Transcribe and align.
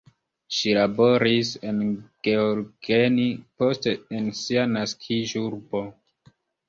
Ŝi 0.59 0.71
laboris 0.75 1.51
en 1.71 1.83
Gheorgheni, 2.27 3.27
poste 3.61 3.93
en 4.21 4.33
sia 4.41 4.65
naskiĝurbo. 4.75 5.85